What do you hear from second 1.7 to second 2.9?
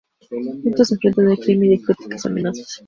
exóticas amenazas.